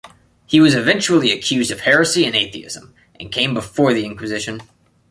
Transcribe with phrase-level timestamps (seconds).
[0.47, 4.63] He was eventually accused of heresy and atheism, and came before the Inquisition.